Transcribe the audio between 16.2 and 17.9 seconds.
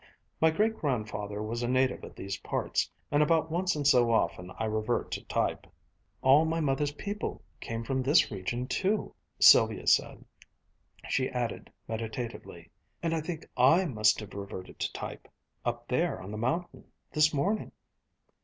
the mountain, this morning."